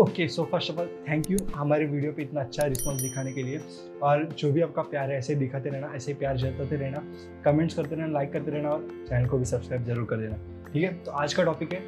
[0.00, 3.42] Okay so first of all thank you हमारे video पे इतना अच्छा रिस्पॉन्स दिखाने के
[3.42, 3.60] लिए।
[4.02, 7.02] और जो भी आपका प्यार है, ऐसे दिखाते रहना, ऐसे ही प्यार जताते रहना।
[7.44, 10.36] कमेंट्स करते रहना लाइक करते रहना और चैनल को भी सब्सक्राइब ज़रूर कर देना।
[10.72, 10.92] ठीक है?
[11.04, 11.80] तो आज का टॉपिक है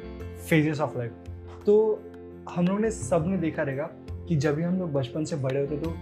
[0.49, 1.11] फेजेस ऑफ़ लाइफ
[1.65, 2.03] तो
[2.49, 3.89] हम लोग ने सबने देखा रहेगा
[4.27, 5.93] कि जब भी हम लोग बचपन से बड़े होते तो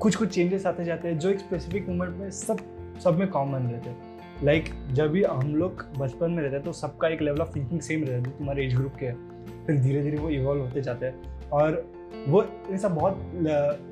[0.00, 2.64] कुछ कुछ चेंजेस आते जाते हैं जो एक स्पेसिफिक मोमेंट में सब
[3.04, 4.11] सब में कॉमन रहते हैं।
[4.44, 7.54] लाइक like, जब भी हम लोग बचपन में रहते हैं तो सबका एक लेवल ऑफ़
[7.56, 9.12] थिंकिंग सेम रहता है तुम्हारे एज ग्रुप के।
[9.66, 11.84] फिर धीरे धीरे वो इवॉल्व होते जाते हैं। और
[12.28, 13.20] वो ऐसा बहुत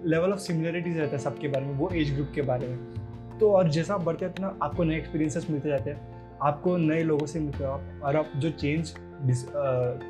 [0.07, 3.53] लेवल ऑफ़ सिमिलरिटीज रहता है सबके बारे में वो एज ग्रुप के बारे में। तो
[3.53, 7.41] और जैसा आप बढ़ते हैं आपको नए एक्सपीरियंसेस मिलते जाते हैं। आपको नए लोगों से
[7.41, 8.93] मिलते हो आप और आप जो चेंज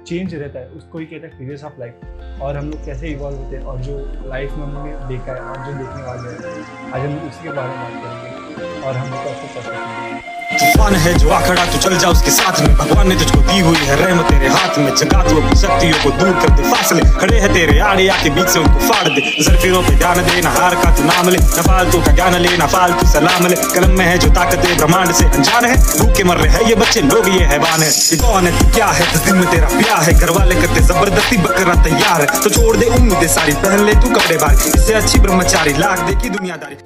[0.07, 3.37] चेंज रहता है उसको ही कहते हैं फेजेस ऑफ़ लाइफ और हम लोग कैसे इवॉल्व
[3.37, 3.98] होते हैं और जो
[4.29, 7.69] लाइफ में हमने देखा है और जो देखने वाले हैं आज हम उसी के बारे
[7.69, 12.09] में बात करेंगे। और हम लोग को पता तूफ़ान है जो आखड़ा, तू चल जा
[12.11, 15.37] उसके साथ में। भगवान ने तुझको दी हुई है रहमत तेरे हाथ में। जगा तू
[15.41, 18.81] अपनी शक्तियों को दूर कर दे फासले खड़े हैं तेरे आड़े, आके बीच से उनको
[18.89, 22.12] फाड़ दे। जरफिरों पे ध्यान दे, ना हार का तू नाम ले। न फालतू का
[22.12, 25.77] ज्ञान ले, ना फालतू सलाम ले। कलम में है जो ताकत ब्रह्मांड से अनजान है।
[26.01, 28.87] भूखे मर रहे हैं ये बच्चे, लोग ये हैवान है। ये कौन है, तू क्या
[28.89, 29.07] है?
[29.14, 32.77] दस दिन में तेरा प्यार है घर वाले करते ज़बरदस्ती बकरा तैयार है। तो छोड़
[32.77, 36.77] दे उम्मीदें सारी, पहन ले तू कपड़े भारी इससे अच्छी ब्रह्मचारी, लाख दे की दुनियादारी।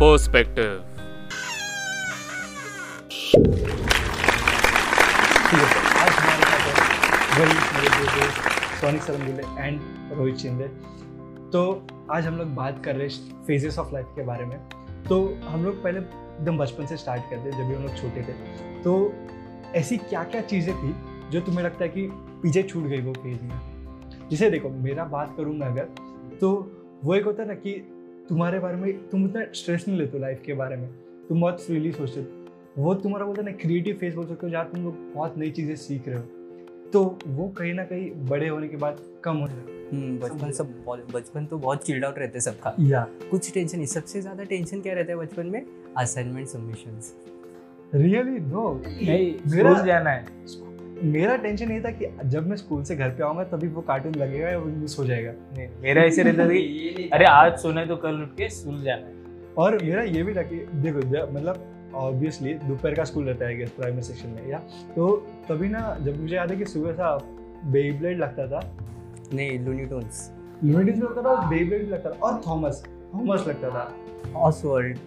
[0.00, 0.64] पर्सपेक्टिव
[8.80, 9.80] सोनिक सरमगुल्ले एंड
[10.12, 10.66] रोहित शिंदे
[11.52, 11.62] तो
[12.10, 14.58] आज हम लोग बात कर रहे हैं फेजेस ऑफ़ लाइफ के बारे में।
[15.08, 18.32] तो हम लोग पहले एकदम बचपन से स्टार्ट करते जब भी हम लोग छोटे थे।
[18.82, 19.12] तो
[19.74, 20.94] ऐसी क्या क्या चीज़ें थी,
[21.30, 22.08] जो तुम्हें लगता है कि
[22.42, 23.60] पीछे छूट गई वो फ़ेज़ में?
[24.30, 25.84] जिसे देखो, मेरा बात करूँगा अगर
[26.40, 26.52] तो
[27.04, 27.72] वो एक होता है ना कि
[28.28, 30.88] तुम्हारे बारे में, तुम उतना स्ट्रेस नहीं लेते लाइफ के बारे में।
[31.28, 32.35] तुम बहुत फ्रीली सोचते
[32.78, 35.76] वो तुम्हारा बोलते ना क्रिएटिव फ़ेज़ बोल सकते हो जहाँ तुम लोग बहुत नई चीज़ें
[35.76, 36.22] सीख रहे हो।
[36.92, 40.74] तो वो कहीं ना कहीं बड़े होने के बाद कम हो जाएगा हम्म, बचपन सब
[41.14, 44.80] बचपन तो बहुत चिल्ड आउट रहते हैं सबका। या। कुछ टेंशन नहीं सबसे ज़्यादा टेंशन
[44.80, 45.64] क्या रहता है बचपन में?
[45.98, 47.14] असाइनमेंट सबमिशंस
[47.94, 50.26] रियली नो नहीं मेरा- जाना है।
[51.02, 54.14] मेरा टेंशन ये था कि जब मैं स्कूल से घर पे आऊँगा तभी वो कार्टून
[54.14, 57.80] लगेगा या वो मिस हो जाएगा। नहीं मेरा ऐसे रहता था कि अरे आज सोना
[57.80, 59.14] है तो कल उठ के स्कूल जाना है।
[59.58, 60.98] और मेरा ये भी था कि देखो
[61.32, 61.64] मतलब
[61.96, 64.58] ऑब्वियसली दोपहर का स्कूल रहता है प्राइमरी सेक्शन में या?
[64.96, 67.16] तो तभी ना जब मुझे याद है कि सुबह सा
[67.64, 68.74] बेब्लेड लगता था।
[69.32, 70.32] नहीं लूनी टोन्स
[70.64, 73.92] यूनिटीज लगता था बेब्लेड लगता था और थॉमस थॉमस लगता था।
[74.36, 74.98] ऑसवर्ल्ड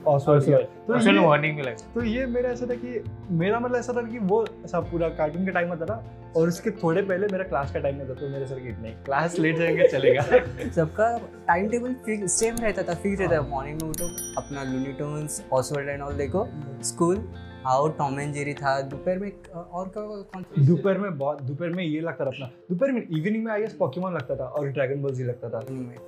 [0.87, 4.01] तो ये- मॉर्निंग में लगता तो ये मेरा ऐसा था कि मेरा मतलब ऐसा था
[4.01, 6.03] कि वो ऐसा पूरा कार्टून के टाइम में था
[6.37, 9.39] और उसके थोड़े पहले मेरा क्लास का टाइम होता तो मेरे सर की नहीं क्लास
[9.39, 10.21] लेट जाएँगे चलेगा।
[10.75, 11.17] सबका
[11.47, 11.95] टाइम टेबल
[12.27, 14.05] सेम रहता था फिक्स रहता था। मॉर्निंग में उठो
[14.41, 16.47] अपना Looney Tunes Oswald and all देखो।
[16.83, 17.29] स्कूल
[17.65, 21.99] आओ टॉम एंड जेरी था। दोपहर में और कौन दोपहर में बहुत दोपहर में ये
[22.01, 25.11] लगता था अपना। दोपहर में इवनिंग में आई गेस पॉकीमोन लगता था और ड्रैगन बॉल
[25.11, 25.59] जी लगता था।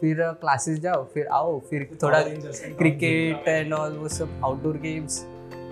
[0.02, 2.22] फिर क्लासेस जाओ फिर आओ फिर थोड़ा
[2.78, 5.26] क्रिकेट एंड ऑल वो सब आउटडोर गेम्स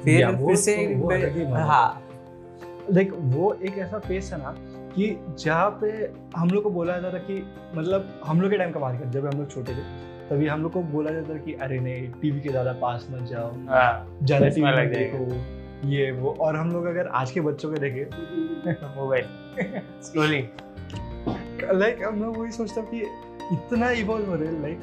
[0.04, 1.44] फिर फिर से तो- ही
[2.91, 4.55] हाँ वो एक ऐसा फेस है ना
[4.95, 5.89] कि जहाँ पे
[6.35, 7.44] हम लोग को बोला जाता था कि
[7.75, 9.83] मतलब हम लोग के टाइम का बात कर जब हम लोग छोटे थे
[10.29, 13.22] तभी हम लोग को बोला जाता था कि अरे नहीं टीवी के ज़्यादा पास मत
[13.22, 15.25] जाओ हाँ ज़्यादा टीवी लग देखो
[15.88, 19.25] ये वो। और हम लोग अगर आज के बच्चों को देखें मोबाइल
[20.03, 20.44] स्क्रोलिंग
[21.73, 23.00] लाइक हम लोग वही सोचता हैं कि
[23.56, 24.79] इतना इवॉल्व हो रहे हैं लाइक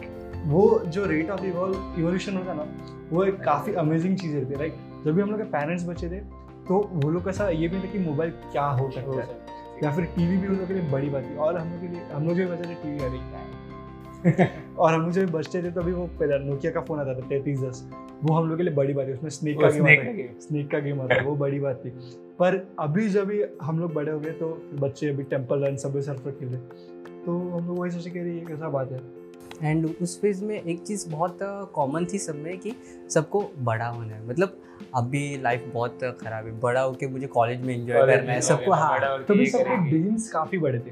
[0.47, 2.67] वो जो रेट ऑफ़ इवॉल्व इवोल्यूशन होता ना
[3.13, 4.75] वो एक काफ़ी अमेजिंग चीज़ रहती है लाइक
[5.07, 6.21] जब भी हम लोग के पेरेंट्स बच्चे थे
[6.69, 9.29] तो वो लोग ऐसा ये भी था कि मोबाइल क्या हो सकता है
[9.85, 11.89] या फिर टीवी भी उन लोग के लिए बड़ी बात थी। और हम लोग के
[11.89, 14.47] लिए हम लोग बच्चे थे टीवी अरे क्या
[14.79, 17.29] और हम लोग जब बचते थे तो अभी वो पहला नोकिया का फ़ोन आता था
[17.29, 17.89] तैतीस दस।
[18.23, 20.41] वो हम लोग के लिए बड़ी बात थी। उसमें स्नेक का गेम आता का था।
[20.41, 21.91] स्नेक का गेम आता था वो बड़ी बात थी।
[22.39, 24.49] पर अभी जब भी हम लोग बड़े हो गए तो
[24.81, 26.57] बच्चे अभी टेंपल रन सबवे सर्फर खेले
[27.27, 28.99] तो हम लोग वही सोचे कि अरे ये कैसा बात है?
[29.63, 31.39] एंड उस फ़ेज़ में एक चीज़ बहुत
[31.75, 32.75] कॉमन थी सब में कि
[33.11, 34.61] सबको बड़ा होना है। मतलब
[34.95, 39.25] अभी लाइफ बहुत खराब है। बड़ा होके मुझे कॉलेज में एंजॉय करना है सबको हाँ।
[39.25, 40.91] तो भी सबके ड्रीम्स काफ़ी बड़े थे।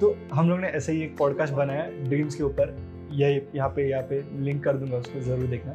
[0.00, 2.76] तो हम लोग ने ऐसे ही एक पॉडकास्ट बनाया ड्रीम्स के ऊपर।
[3.12, 5.74] यही यहाँ पे यहाँ पे लिंक कर दूँगा उसको ज़रूर देखना।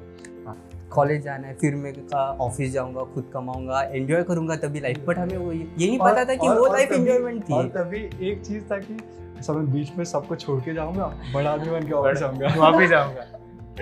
[0.91, 5.37] कॉलेज जाना है फिर मैं ऑफ़िस जाऊँगा खुद कमाऊँगा एंजॉय करूँगा तभी लाइफ बट हमें
[5.37, 8.63] वो ये नहीं पता था कि और- वो लाइफ एंजॉयमेंट और थी। तभी एक चीज़
[8.63, 8.97] था कि
[9.43, 12.89] सब मैं बीच में सबको छोड़ के जाऊँगा बड़ा आदमी बन के ऑफ़िस जाऊँगा। वापस
[12.89, 13.25] जाऊँगा।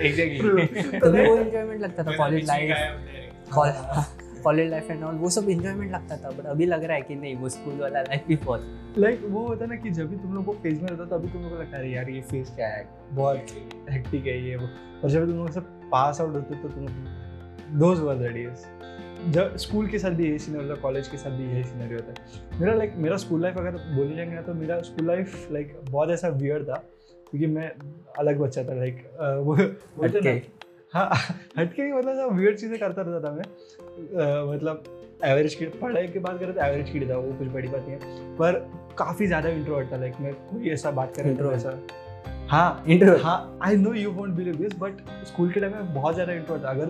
[0.00, 2.76] एग्जैक्टली तभी वो एंजॉयमेंट लगता था college life
[4.42, 7.14] college life and all वो सब एंजॉयमेंट लगता था बट अभी लग रहा है कि
[7.14, 10.34] नहीं वो स्कूल वाला लाइफ भी बहुत लाइक वो होता ना कि जब भी तुम
[10.34, 12.50] लोग वो फ़ेज़ में रहता तो अभी तुम लोग को लगता है यार ये फ़ेज़
[12.50, 12.88] क्या है?
[13.12, 13.46] बहुत
[13.90, 14.66] हेक्टिक है ये वो.
[15.04, 16.86] और जब तुम लोग सब पास आउट होते तो तुम
[17.78, 18.66] दोज वर द डेज़
[19.30, 21.94] जब स्कूल के साथ भी यही सीनरी होता है कॉलेज के साथ भी यही सीनरी
[21.94, 25.48] होता है मेरा लाइक मेरा स्कूल लाइफ अगर बोलने जाएँगे ना तो मेरा स्कूल लाइफ
[25.52, 26.84] लाइक बहुत ऐसा वियर्ड था
[27.30, 27.72] क्योंकि मैं
[28.18, 30.59] अलग बच्चा था लाइक वो बोलते ना।
[30.94, 31.08] हाँ
[31.58, 33.44] हटके ही मतलब सब वियर्ड चीज़ें करता रहता था मैं।
[34.52, 34.84] मतलब
[35.24, 37.92] एवरेज की पढ़ाई की बात करें तो एवरेज की था वो कुछ बड़ी बात नहीं
[37.92, 38.52] है। पर
[38.98, 41.78] काफ़ी ज़्यादा इंट्रोवर्ट था लाइक मैं कोई ऐसा बात करें तो ऐसा
[42.48, 43.22] हाँ Introvert.
[43.22, 46.64] हाँ I know you won't believe this but school के टाइम में बहुत ज़्यादा इंट्रोवर्ट
[46.64, 46.86] था। अगर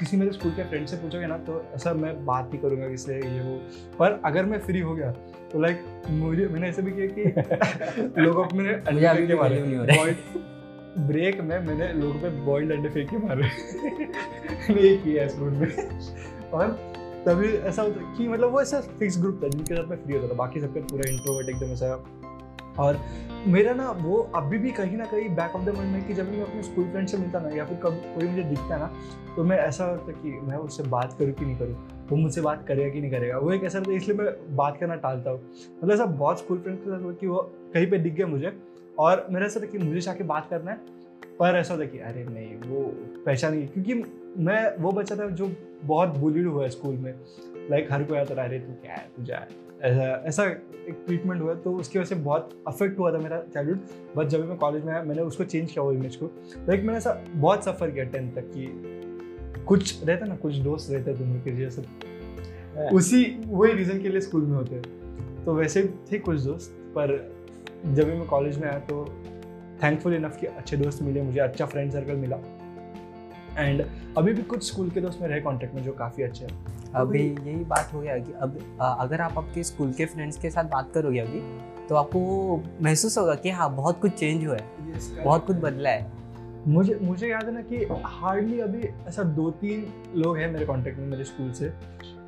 [0.00, 3.16] किसी मेरे स्कूल के फ्रेंड से पूछोगे ना तो ऐसा मैं बात नहीं करूँगा किससे
[3.16, 3.56] ये वो।
[3.98, 5.10] पर अगर मैं फ्री हो गया
[5.52, 10.14] तो लाइक मुझे मैंने ऐसे भी किया कि लोगों को मुझे अभी अंडे भी मारे
[10.96, 13.44] नहीं। ब्रेक में मैंने लोगों पे बॉइल्ड अंडे फेंक मारे।
[14.82, 15.68] ये किया स्कूल में।
[16.50, 16.92] और
[17.26, 20.28] तभी ऐसा होता कि मतलब वो ऐसा फिक्स ग्रुप था, जिनके साथ मैं फ्री होता
[20.28, 22.04] था। बाकी सबके पूरा इंट्रोवर्ट एकदम ऐसा।
[22.78, 22.98] और
[23.46, 26.30] मेरा ना वो अभी भी कहीं ना कहीं बैक ऑफ़ द माइंड में कि जब
[26.30, 28.80] भी मैं अपने स्कूल फ्रेंड से मिलता ना, या फिर कभी कोई मुझे दिखता है
[28.80, 28.92] ना
[29.36, 32.06] तो मैं ऐसा होता कि मैं उससे बात करूँ कि नहीं करूँ?
[32.10, 33.38] वो मुझसे बात करेगा कि नहीं करेगा?
[33.38, 35.40] वो एक ऐसा रहता है, इसलिए मैं बात करना टालता हूँ।
[35.82, 37.38] मतलब ऐसा बहुत स्कूल फ्रेंड के साथ कि वो
[37.74, 38.48] कहीं पर दिख गया मुझे
[38.98, 40.76] और मेरा ऐसा था कि मुझे जाके बात करना है
[41.38, 42.82] पर ऐसा होता कि अरे नहीं वो
[43.26, 43.94] पहचान नहीं क्योंकि
[44.44, 45.50] मैं वो बच्चा था जो
[45.84, 47.14] बहुत बुलीड हुआ है स्कूल में।
[47.70, 49.46] लाइक हर कोई आता था अरे तू क्या है तू जा।
[49.82, 54.16] ऐसा ऐसा एक ट्रीटमेंट हुआ तो उसकी वजह से बहुत अफेक्ट हुआ था मेरा चाइल्डहुड
[54.16, 56.26] बट जब मैं कॉलेज में आया मैंने उसको चेंज किया वो इमेज को।
[56.68, 61.10] लाइक मैंने ऐसा बहुत सफ़र किया टेंथ तक कि कुछ रहता ना कुछ दोस्त रहते
[61.10, 61.82] हैं तुम्हें कि जैसे
[62.94, 67.16] उसी वही रीज़न के लिए स्कूल में होते हैं। तो वैसे थे कुछ दोस्त पर
[67.86, 69.04] जब भी मैं कॉलेज में आया तो
[69.82, 72.36] थैंकफुल इनफ कि अच्छे दोस्त मिले मुझे अच्छा फ्रेंड सर्कल मिला।
[73.58, 73.84] एंड
[74.18, 77.64] अभी भी कुछ स्कूल के दोस्त मेरे कॉन्टेक्ट में जो काफ़ी अच्छे हैं। अभी यही
[77.64, 78.58] बात हो गया कि अब
[79.00, 81.40] अगर आप आपके स्कूल के फ्रेंड्स के साथ बात करोगे अभी
[81.88, 86.10] तो आपको महसूस होगा कि हाँ बहुत कुछ चेंज हुआ है। बहुत कुछ बदला है।
[86.66, 89.86] मुझे मुझे याद है ना कि हार्डली अभी ऐसा दो तीन
[90.16, 91.68] लोग हैं मेरे कांटेक्ट में मेरे स्कूल से।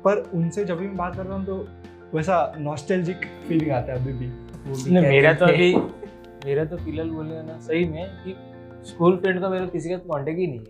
[0.05, 1.67] पर उनसे जब भी मैं बात करता हूँ तो
[2.13, 4.27] वैसा नॉस्टैल्जिक फीलिंग आता है अभी भी।
[4.65, 5.73] मेरा तो अभी
[6.45, 8.35] मेरा तो फ़िलहाल बोले ना सही में कि
[8.85, 10.65] स्कूल फ्रेंड का मेरा किसी का कांटेक्ट ही नहीं है।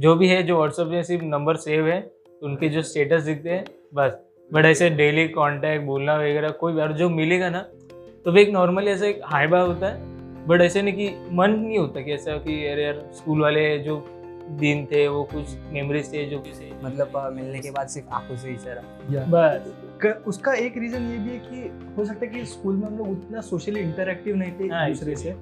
[0.00, 1.98] जो भी है जो व्हाट्सएप में सिर्फ़ नंबर सेव है
[2.42, 3.64] उनके जो स्टेटस दिखते हैं
[3.94, 4.18] बस।
[4.50, 7.60] बट ऐसे डेली कांटेक्ट बोलना वगैरह कोई और जो मिलेगा ना
[8.24, 11.50] तो भी एक नॉर्मली ऐसा एक हाई बाय होता है। बट ऐसे नहीं कि मन
[11.50, 13.96] नहीं होता कि ऐसा कि अरे यार स्कूल वाले जो
[14.50, 16.42] दिन थे वो कुछ मेमोरीज थे जो
[16.84, 18.82] मतलब मिलने के बाद सिर्फ़ आँखों से इशारा
[19.24, 22.98] बस। उसका एक रीजन ये भी है कि हो सकता है कि स्कूल में हम
[22.98, 25.34] लोग उतना सोशली इंटरेक्टिव नहीं थे हाँ, एक दूसरे से।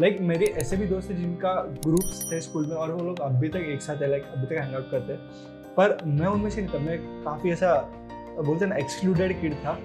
[0.00, 3.20] लाइक like, मेरे ऐसे भी दोस्त थे जिनका ग्रुप्स थे स्कूल में और वो लोग
[3.20, 5.20] अभी तक एक साथ है लाइक अभी तक हैंग आउट करते हैं।
[5.76, 7.90] पर मैं उनमें से नहीं था मैं काफ़ी ऐसा
[8.46, 9.78] बोलते ना एक्सक्लूडेड किड था।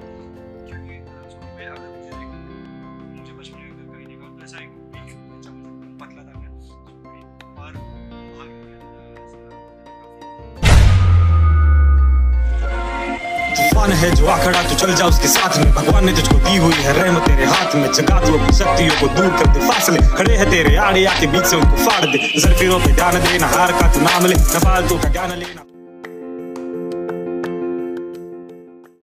[14.04, 16.94] है जो आखड़ा तू चल जा उसके साथ में। भगवान ने तुझको दी हुई है
[16.94, 20.50] रहमत तेरे हाथ में। जगा तू अपनी शक्तियों को दूर कर दे फासले खड़े है
[20.52, 24.02] तेरे आड़े आके, बीच से उनको फाड़ दे। जरफिरों पे ध्यान देना हार का तू
[24.02, 25.73] नाम ले। न फालतू का ज्ञान लेना।